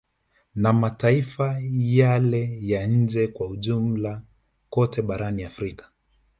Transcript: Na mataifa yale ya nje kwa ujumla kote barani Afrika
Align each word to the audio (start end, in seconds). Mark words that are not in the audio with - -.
Na 0.55 0.73
mataifa 0.73 1.61
yale 1.73 2.59
ya 2.67 2.87
nje 2.87 3.27
kwa 3.27 3.47
ujumla 3.47 4.21
kote 4.69 5.01
barani 5.01 5.43
Afrika 5.43 5.89